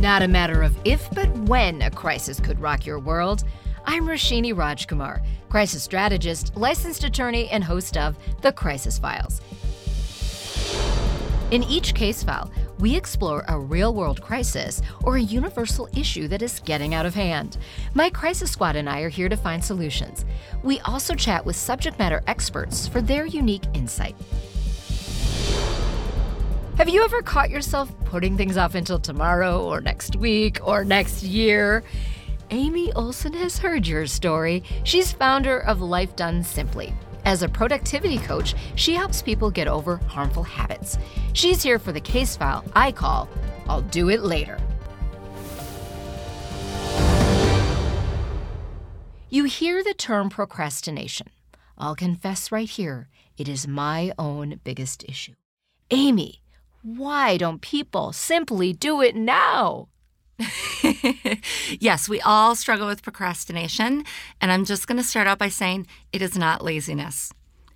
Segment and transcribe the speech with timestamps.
[0.00, 3.44] Not a matter of if, but when a crisis could rock your world.
[3.84, 9.42] I'm Roshini Rajkumar, crisis strategist, licensed attorney, and host of The Crisis Files.
[11.50, 16.40] In each case file, we explore a real world crisis or a universal issue that
[16.40, 17.58] is getting out of hand.
[17.92, 20.24] My crisis squad and I are here to find solutions.
[20.62, 24.16] We also chat with subject matter experts for their unique insight.
[26.80, 31.22] Have you ever caught yourself putting things off until tomorrow or next week or next
[31.22, 31.84] year?
[32.50, 34.64] Aimee Olson has heard your story.
[34.84, 36.94] She's founder of Life Done Simply.
[37.26, 40.96] As a productivity coach, she helps people get over harmful habits.
[41.34, 43.28] She's here for the case file I call
[43.68, 44.58] I'll Do It Later.
[49.28, 51.26] You hear the term procrastination.
[51.76, 55.34] I'll confess right here, it is my own biggest issue.
[55.90, 56.39] Aimee,
[56.82, 59.88] why don't people simply do it now?
[61.80, 64.04] yes, we all struggle with procrastination.
[64.40, 67.32] And I'm just going to start out by saying it is not laziness,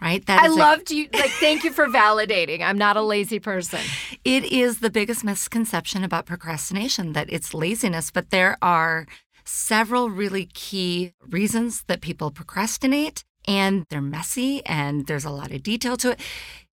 [0.00, 0.24] right?
[0.26, 1.08] That I loved you.
[1.12, 2.62] Like, thank you for validating.
[2.62, 3.80] I'm not a lazy person.
[4.24, 9.06] It is the biggest misconception about procrastination that it's laziness, but there are
[9.44, 15.62] several really key reasons that people procrastinate and they're messy and there's a lot of
[15.62, 16.20] detail to it.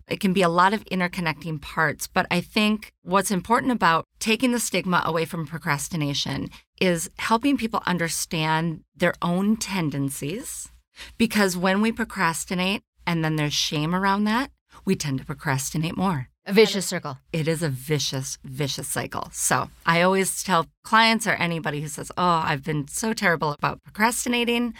[0.07, 4.51] It can be a lot of interconnecting parts, but I think what's important about taking
[4.51, 10.69] the stigma away from procrastination is helping people understand their own tendencies.
[11.17, 14.51] Because when we procrastinate and then there's shame around that,
[14.85, 16.29] we tend to procrastinate more.
[16.45, 17.17] A vicious circle.
[17.33, 19.29] It is a vicious, vicious cycle.
[19.31, 23.81] So I always tell clients or anybody who says, Oh, I've been so terrible about
[23.83, 24.75] procrastinating,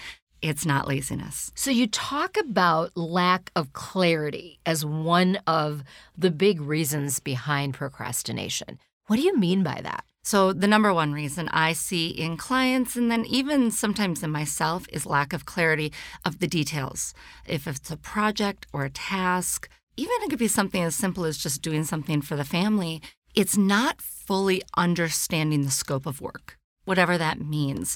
[0.45, 1.51] it's not laziness.
[1.55, 5.83] So you talk about lack of clarity as one of
[6.15, 8.77] the big reasons behind procrastination.
[9.07, 10.05] What do you mean by that?
[10.23, 14.87] So, the number one reason I see in clients and then even sometimes in myself
[14.91, 17.13] is lack of clarity of the details.
[17.47, 21.37] If it's a project or a task, even it could be something as simple as
[21.37, 23.03] just doing something for the family,
[23.35, 27.95] it's not fully understanding the scope of work, whatever that means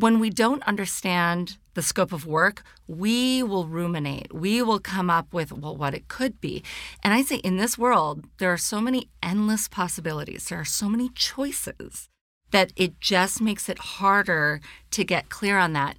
[0.00, 4.32] when we don't understand the scope of work, we will ruminate.
[4.32, 6.62] We will come up with, well, what it could be.
[7.02, 10.88] And I say in this world, there are so many endless possibilities, there are so
[10.88, 12.08] many choices
[12.50, 14.60] that it just makes it harder
[14.92, 15.96] to get clear on that.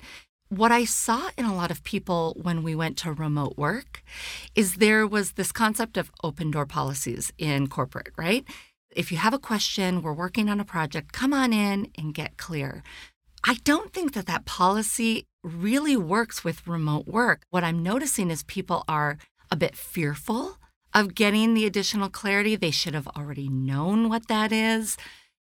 [0.49, 4.01] What I saw in a lot of people when we went to remote work
[4.55, 8.45] is there was this concept of open door policies in corporate, right?
[8.95, 12.37] If you have a question, we're working on a project, come on in and get
[12.37, 12.81] clear.
[13.49, 17.43] I don't think that that policy really works with remote work.
[17.49, 19.17] What I'm noticing is people are
[19.49, 20.57] a bit fearful
[20.93, 22.57] of getting the additional clarity.
[22.57, 24.97] They should have already known what that is.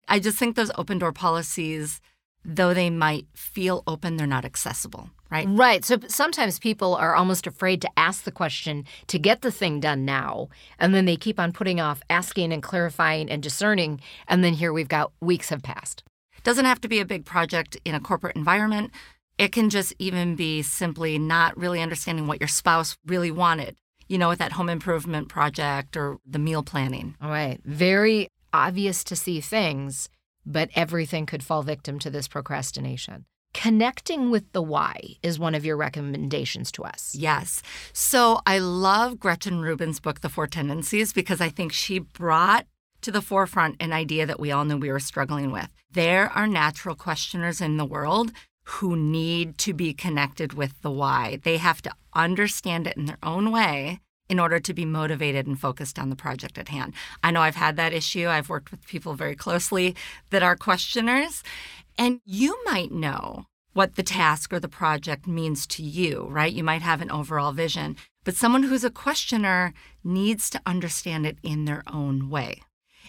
[0.07, 2.03] I just think those open door policies,
[2.45, 5.47] though they might feel open, they're not accessible, right?
[5.49, 5.83] Right.
[5.83, 10.05] So sometimes people are almost afraid to ask the question to get the thing done
[10.05, 10.51] now.
[10.79, 14.03] And then they keep on putting off asking and clarifying and discerning.
[14.29, 16.05] And then here we've got weeks have passed.
[16.45, 18.93] Doesn't have to be a big project in a corporate environment.
[19.39, 23.77] It can just even be simply not really understanding what your spouse really wanted,
[24.09, 27.17] you know, with that home improvement project or the meal planning.
[27.21, 27.61] All right.
[27.65, 30.11] Very obvious to see things,
[30.45, 33.25] but everything could fall victim to this procrastination.
[33.55, 37.15] Connecting with the why is one of your recommendations to us.
[37.15, 37.63] Yes.
[37.93, 42.67] So I love Gretchen Rubin's book, The Four Tendencies, because I think she brought
[43.05, 45.69] to the forefront an idea that we all knew we were struggling with.
[45.91, 48.33] There are natural questioners in the world
[48.65, 51.39] who need to be connected with the why.
[51.43, 55.61] They have to understand it in their own way in order to be motivated and
[55.61, 56.95] focused on the project at hand.
[57.23, 58.27] I know I've had that issue.
[58.27, 59.95] I've worked with people very closely
[60.31, 61.43] that are questioners,
[61.99, 63.45] and you might know
[63.75, 66.53] what the task or the project means to you, right?
[66.53, 71.37] You might have an overall vision, but someone who's a questioner needs to understand it
[71.43, 72.63] in their own way.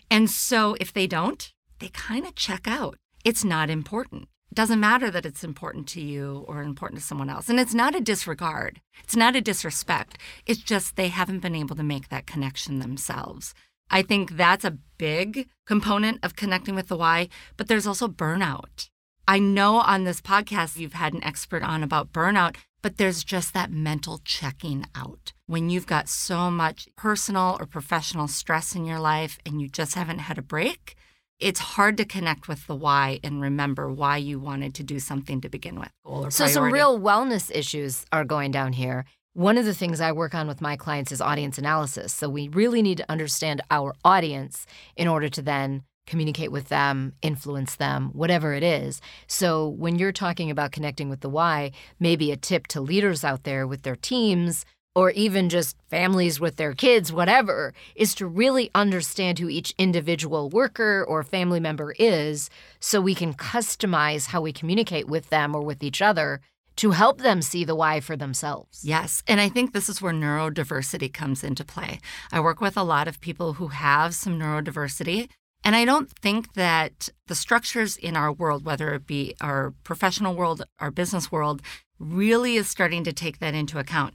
[0.09, 2.97] And so if they don't, they kind of check out.
[3.23, 4.23] It's not important.
[4.51, 7.49] It doesn't matter that it's important to you or important to someone else.
[7.49, 10.17] And it's not a disregard, it's not a disrespect.
[10.45, 13.53] It's just they haven't been able to make that connection themselves.
[13.89, 18.89] I think that's a big component of connecting with the why, but there's also burnout.
[19.27, 22.55] I know on this podcast you've had an expert on about burnout,
[22.85, 25.33] but there's just that mental checking out.
[25.47, 29.95] When you've got so much personal or professional stress in your life and you just
[29.95, 30.95] haven't had a break,
[31.39, 35.41] it's hard to connect with the why and remember why you wanted to do something
[35.41, 35.89] to begin with.
[36.31, 39.05] so, some real wellness issues are going down here.
[39.33, 42.13] One of the things I work on with my clients is audience analysis.
[42.13, 47.13] So, we really need to understand our audience in order to then communicate with them,
[47.21, 49.01] influence them, whatever it is.
[49.27, 53.43] So when you're talking about connecting with the why, maybe a tip to leaders out
[53.43, 54.65] there with their teams
[54.95, 60.49] or even just families with their kids, whatever, is to really understand who each individual
[60.49, 62.49] worker or family member is
[62.79, 66.39] so we can customize how we communicate with them or with each other
[66.77, 68.83] to help them see the why for themselves.
[68.83, 69.23] Yes.
[69.27, 71.99] And I think this is where neurodiversity comes into play.
[72.31, 75.29] I work with a lot of people who have some neurodiversity.
[75.65, 80.35] And I don't think that the structures in our world, whether it be our professional
[80.35, 81.63] world, our business world,
[81.97, 84.13] really is starting to take that into account.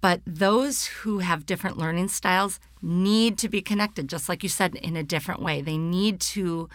[0.00, 4.76] But those who have different learning styles need to be connected, just like you said,
[4.76, 5.60] in a different way.
[5.60, 6.68] They need to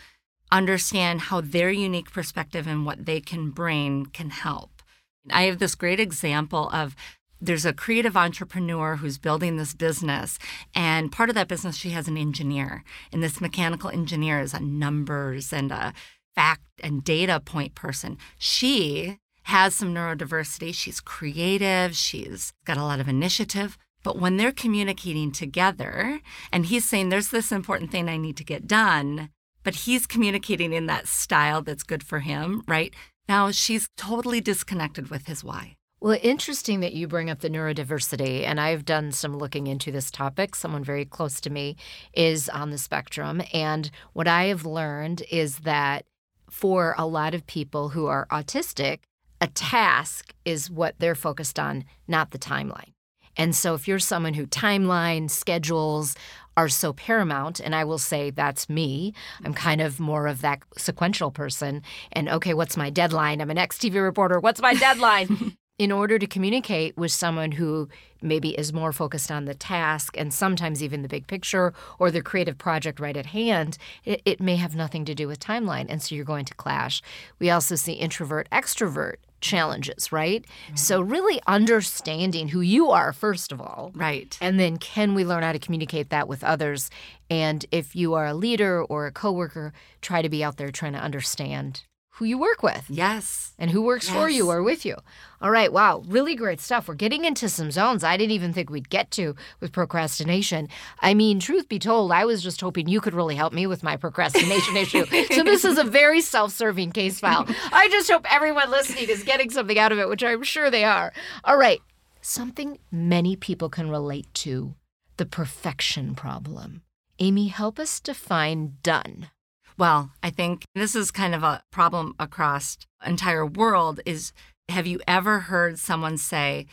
[0.51, 4.81] understand how their unique perspective and what they can bring can help.
[5.29, 6.95] I have this great example of
[7.39, 10.39] there's a creative entrepreneur who's building this business
[10.73, 14.59] and part of that business she has an engineer and this mechanical engineer is a
[14.59, 15.93] numbers and a
[16.37, 18.15] fact and data point person.
[18.37, 20.71] She has some neurodiversity.
[20.71, 21.95] She's creative.
[21.95, 23.75] She's got a lot of initiative.
[24.03, 26.19] But when they're communicating together
[26.51, 29.29] and he's saying there's this important thing i need to get done
[29.63, 32.93] but he's communicating in that style that's good for him right?
[33.27, 35.76] Now she's totally disconnected with his why.
[35.99, 40.11] Well, interesting that you bring up the neurodiversity, and I've done some looking into this
[40.11, 40.53] topic.
[40.53, 41.75] Someone very close to me
[42.13, 43.41] is on the spectrum.
[43.51, 46.05] And what I have learned is that
[46.51, 48.99] for a lot of people who are autistic,
[49.41, 52.93] a task is what they're focused on, not the timeline.
[53.35, 56.15] And so if you're someone who timeline, schedules
[56.55, 59.13] are so paramount, and I will say that's me.
[59.43, 61.81] I'm kind of more of that sequential person.
[62.11, 63.41] And okay, what's my deadline?
[63.41, 64.39] I'm an ex TV reporter.
[64.39, 65.57] What's my deadline?
[65.77, 67.87] in order to communicate with someone who
[68.21, 72.21] maybe is more focused on the task and sometimes even the big picture or the
[72.21, 75.85] creative project right at hand, it, it, may have nothing to do with timeline.
[75.87, 77.01] And so you're going to clash.
[77.37, 80.43] We also see introvert, extrovert challenges, right?
[80.43, 80.75] Mm-hmm.
[80.75, 83.91] So, really understanding who you are, first of all.
[83.93, 84.35] Right.
[84.41, 86.89] And then, can we learn how to communicate that with others?
[87.29, 90.93] And if you are a leader or a coworker, try to be out there trying
[90.93, 91.83] to understand
[92.17, 92.85] who you work with.
[92.89, 93.53] Yes.
[93.59, 94.15] And who works yes.
[94.15, 94.95] for you or with you.
[95.39, 95.71] All right.
[95.71, 96.03] Wow.
[96.07, 96.87] Really great stuff.
[96.87, 100.67] We're getting into some zones I didn't even think we'd get to with procrastination.
[100.99, 103.83] I mean, truth be told, I was just hoping you could really help me with
[103.83, 105.05] my procrastination issue.
[105.05, 107.45] So this is a very self serving case file.
[107.71, 110.83] I just hope everyone listening is getting something out of it, which I'm sure they
[110.85, 111.13] are.
[111.43, 111.81] All right.
[112.21, 114.73] Something many people can relate to
[115.17, 116.81] the perfection problem.
[117.19, 119.29] Aimee, help us define done.
[119.77, 124.33] Well, I think this is kind of a problem across entire world is
[124.69, 126.65] have you ever heard someone say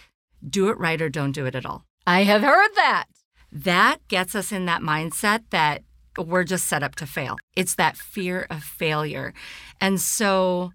[0.46, 1.84] do it right or don't do it at all?
[2.06, 3.04] I have heard that.
[3.52, 5.82] That gets us in that mindset that
[6.18, 7.36] we're just set up to fail.
[7.54, 9.34] It's that fear of failure.
[9.80, 10.72] And so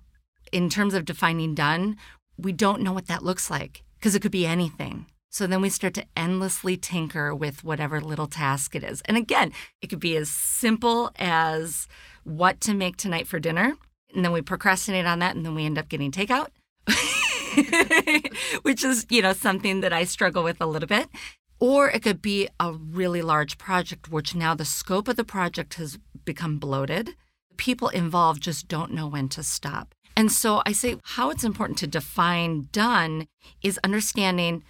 [0.52, 1.98] in terms of defining done,
[2.38, 5.08] we don't know what that looks like because it could be anything.
[5.32, 9.02] So then we start to endlessly tinker with whatever little task it is.
[9.06, 11.88] And again, it could be as simple as
[12.30, 13.76] what to make tonight for dinner.
[14.14, 16.50] And then we procrastinate on that and then we end up getting takeout.
[18.62, 21.10] Which is, you know, something that I struggle with a little bit.
[21.60, 25.74] Or it could be a really large project, which now the scope of the project
[25.74, 27.16] has become bloated.
[27.58, 29.94] People involved just don't know when to stop.
[30.16, 33.28] And so I say how it's important to define done
[33.62, 34.64] is understanding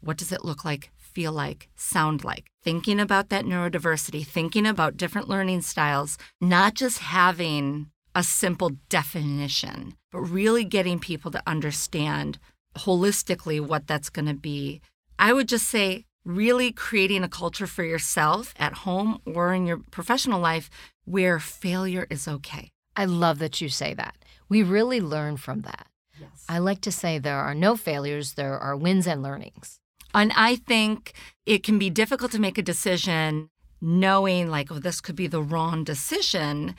[0.00, 2.44] what does it look like, feel like, sound like?
[2.62, 9.94] Thinking about that neurodiversity, thinking about different learning styles, not just having a simple definition,
[10.12, 12.38] but really getting people to understand
[12.76, 14.82] holistically what that's going to be.
[15.18, 19.80] I would just say, really creating a culture for yourself at home or in your
[19.90, 20.68] professional life
[21.06, 22.68] where failure is okay.
[22.94, 24.16] I love that you say that.
[24.50, 25.86] We really learn from that.
[26.20, 26.44] Yes.
[26.46, 29.80] I like to say there are no failures, there are wins and learnings.
[30.16, 31.12] And I think
[31.44, 33.50] it can be difficult to make a decision
[33.82, 36.74] knowing, like, oh, this could be the wrong decision,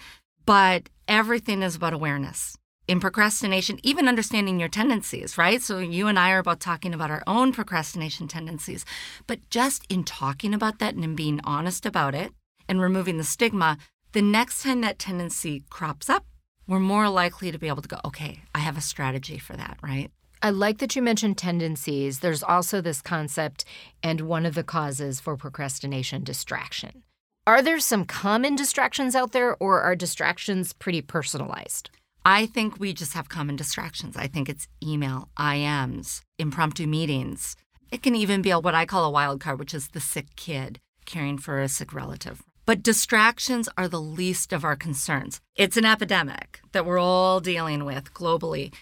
[0.48, 2.58] but everything is about awareness.
[2.88, 5.62] In procrastination, even understanding your tendencies, right?
[5.62, 8.86] So, you and I are about talking about our own procrastination tendencies.
[9.28, 12.32] But just in talking about that and in being honest about it
[12.68, 13.78] and removing the stigma,
[14.14, 16.26] the next time that tendency crops up,
[16.66, 19.78] we're more likely to be able to go, okay, I have a strategy for that,
[19.84, 20.10] right?
[20.42, 22.20] I like that you mentioned tendencies.
[22.20, 23.66] There's also this concept,
[24.04, 27.04] and one of the causes for procrastination distraction.
[27.48, 31.90] Are there some common distractions out there, or are distractions pretty personalized?
[32.26, 34.18] I think we just have common distractions.
[34.18, 37.56] I think it's email, IMs, impromptu meetings.
[37.90, 40.80] It can even be what I call a wild card, which is the sick kid
[41.06, 42.44] caring for a sick relative.
[42.66, 45.40] But distractions are the least of our concerns.
[45.56, 48.74] It's an epidemic that we're all dealing with globally.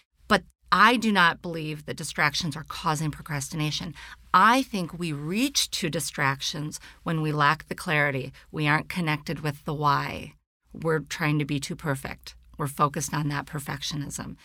[0.71, 3.93] I do not believe that distractions are causing procrastination.
[4.33, 8.33] I think we reach to distractions when we lack the clarity.
[8.51, 10.33] We aren't connected with the why.
[10.73, 12.35] We're trying to be too perfect.
[12.57, 14.35] We're focused on that perfectionism.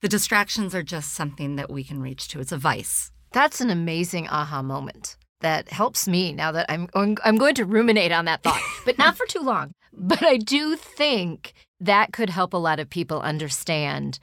[0.00, 2.40] The distractions are just something that we can reach to.
[2.40, 3.10] It's a vice.
[3.32, 8.12] That's an amazing aha moment that helps me now that I'm I'm going to ruminate
[8.12, 9.74] on that thought, but not for too long.
[9.92, 14.18] But I do think that could help a lot of people understand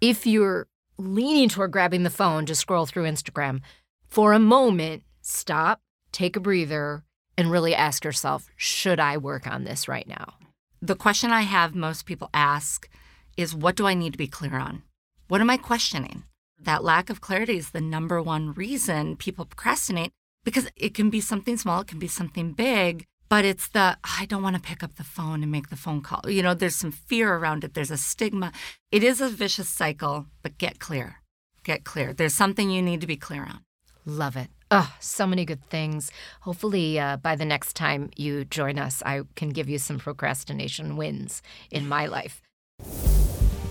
[0.00, 0.66] if you're
[1.06, 3.60] leaning toward grabbing the phone to scroll through Instagram,
[4.08, 5.80] for a moment, stop,
[6.12, 7.02] take a breather,
[7.36, 10.34] and really ask yourself, should I work on this right now?
[10.80, 12.88] The question I have most people ask
[13.36, 14.82] is what do I need to be clear on?
[15.28, 16.24] What am I questioning?
[16.60, 20.12] That lack of clarity is the number one reason people procrastinate
[20.44, 24.26] because it can be something small, it can be something big, but it's the I
[24.26, 26.28] don't want to pick up the phone and make the phone call.
[26.28, 28.52] You know, there's some fear around it, there's a stigma.
[28.90, 31.22] It is a vicious cycle, but get clear.
[31.64, 32.12] Get clear.
[32.12, 33.60] There's something you need to be clear on.
[34.04, 34.48] Love it.
[34.70, 36.12] Oh, so many good things.
[36.42, 40.98] Hopefully, uh, by the next time you join us, I can give you some procrastination
[40.98, 42.42] wins in my life.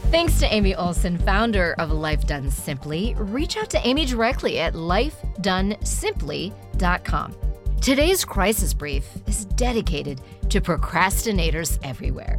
[0.09, 3.13] Thanks to Aimee Olson, founder of Life Done Simply.
[3.15, 7.50] Reach out to Aimee directly at lifedonesimply.com.
[7.81, 12.38] Today's crisis brief is dedicated to procrastinators everywhere.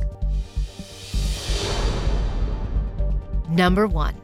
[3.49, 4.15] Number one,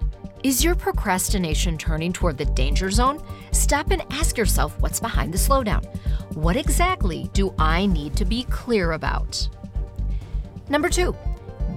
[0.44, 3.20] is your procrastination turning toward the danger zone?
[3.50, 5.84] Stop and ask yourself what's behind the slowdown.
[6.37, 9.48] What exactly do I need to be clear about?
[10.68, 11.16] Number two,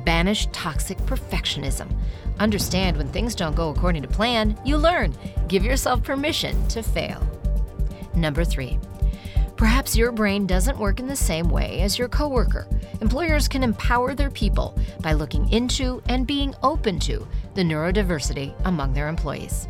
[0.06, 1.92] banish toxic perfectionism.
[2.38, 5.16] Understand when things don't go according to plan, you learn.
[5.48, 7.28] Give yourself permission to fail.
[8.14, 8.78] Number three,
[9.62, 12.68] Perhaps your brain doesn't work in the same way as your coworker.
[13.00, 18.96] Employers can empower their people by looking into and being open to the neurodiversity among
[18.96, 19.68] their employees.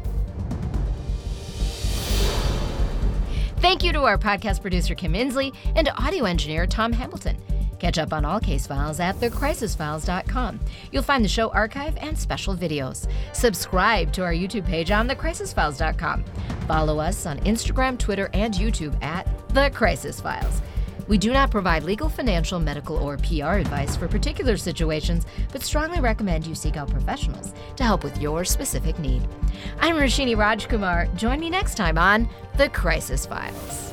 [3.58, 7.36] Thank you to our podcast producer, Kim Inslee, and audio engineer, Tom Hamilton.
[7.78, 10.60] Catch up on all case files at thecrisisfiles.com.
[10.94, 13.10] You'll find the show archive and special videos.
[13.34, 16.24] Subscribe to our YouTube page on thecrisisfiles.com.
[16.66, 20.62] Follow us on Instagram, Twitter, and YouTube at The Crisis Files.
[21.10, 26.00] We do not provide legal, financial, medical, or PR advice for particular situations, but strongly
[26.00, 29.28] recommend you seek out professionals to help with your specific need.
[29.82, 31.14] I'm Roshini Rajkumar.
[31.18, 33.91] Join me next time on The Crisis Files.